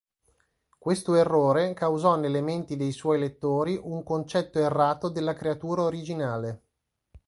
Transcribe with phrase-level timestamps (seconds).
[0.79, 6.61] Questo errore causò nelle menti dei suoi lettori un concetto errato della creatura originale.